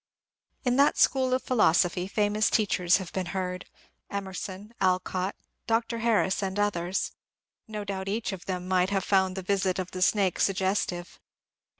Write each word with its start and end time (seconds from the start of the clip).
In 0.63 0.77
that 0.77 0.97
School 0.97 1.31
of 1.31 1.43
Philosophy 1.43 2.07
famous 2.07 2.49
teachers 2.49 2.97
have 2.97 3.13
been 3.13 3.27
heard,— 3.37 3.67
Emerson, 4.19 4.73
Alcott, 4.81 5.35
Dr. 5.67 5.99
Harris, 5.99 6.41
and 6.41 6.57
others. 6.57 7.11
No 7.67 7.83
doubt 7.83 8.07
each 8.07 8.31
of 8.31 8.45
them 8.45 8.67
might 8.67 8.89
have 8.89 9.03
found 9.03 9.35
the 9.35 9.43
visit 9.43 9.77
of 9.77 9.91
the 9.91 10.01
snake 10.01 10.39
sug 10.39 10.55
gestive. 10.55 11.19